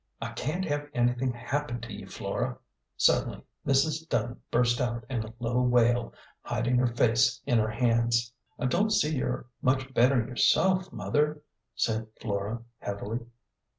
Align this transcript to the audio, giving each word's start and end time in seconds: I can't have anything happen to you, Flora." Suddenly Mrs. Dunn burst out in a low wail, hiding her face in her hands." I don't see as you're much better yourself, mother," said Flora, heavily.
I 0.19 0.29
can't 0.31 0.65
have 0.65 0.89
anything 0.95 1.31
happen 1.31 1.79
to 1.81 1.93
you, 1.93 2.07
Flora." 2.07 2.57
Suddenly 2.97 3.43
Mrs. 3.67 4.09
Dunn 4.09 4.41
burst 4.49 4.81
out 4.81 5.05
in 5.11 5.23
a 5.23 5.31
low 5.39 5.61
wail, 5.61 6.11
hiding 6.41 6.77
her 6.77 6.87
face 6.87 7.39
in 7.45 7.59
her 7.59 7.69
hands." 7.69 8.33
I 8.59 8.65
don't 8.65 8.89
see 8.89 9.09
as 9.09 9.13
you're 9.13 9.45
much 9.61 9.93
better 9.93 10.17
yourself, 10.17 10.91
mother," 10.91 11.43
said 11.75 12.07
Flora, 12.19 12.63
heavily. 12.79 13.19